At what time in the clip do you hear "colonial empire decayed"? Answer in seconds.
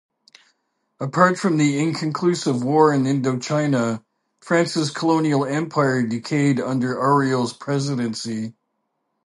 4.89-6.59